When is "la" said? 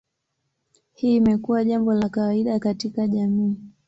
1.93-2.09